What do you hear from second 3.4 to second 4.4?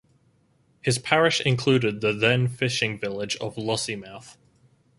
Lossiemouth.